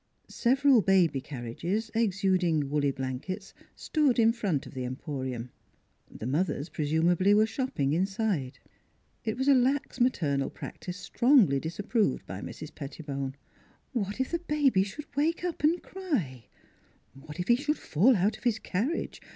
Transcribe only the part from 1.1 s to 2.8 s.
car riages, exuding